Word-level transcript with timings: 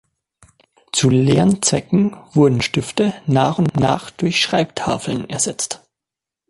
Zu 0.91 1.11
Lernzwecken 1.11 2.15
wurden 2.33 2.63
Stifte 2.63 3.13
nach 3.27 3.59
und 3.59 3.75
nach 3.75 4.09
durch 4.09 4.41
Schreibtafeln 4.41 5.29
ersetzt. 5.29 5.83